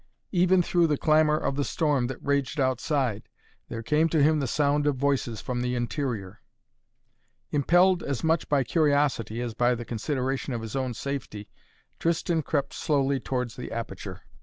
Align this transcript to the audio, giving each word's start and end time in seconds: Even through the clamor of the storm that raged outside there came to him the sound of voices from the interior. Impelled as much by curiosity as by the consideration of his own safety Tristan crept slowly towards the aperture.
Even 0.31 0.63
through 0.63 0.87
the 0.87 0.97
clamor 0.97 1.37
of 1.37 1.55
the 1.55 1.63
storm 1.63 2.07
that 2.07 2.17
raged 2.23 2.59
outside 2.59 3.29
there 3.69 3.83
came 3.83 4.09
to 4.09 4.23
him 4.23 4.39
the 4.39 4.47
sound 4.47 4.87
of 4.87 4.95
voices 4.95 5.41
from 5.41 5.61
the 5.61 5.75
interior. 5.75 6.41
Impelled 7.51 8.01
as 8.01 8.23
much 8.23 8.49
by 8.49 8.63
curiosity 8.63 9.41
as 9.41 9.53
by 9.53 9.75
the 9.75 9.85
consideration 9.85 10.53
of 10.53 10.63
his 10.63 10.75
own 10.75 10.95
safety 10.95 11.49
Tristan 11.99 12.41
crept 12.41 12.73
slowly 12.73 13.19
towards 13.19 13.55
the 13.55 13.71
aperture. 13.71 14.23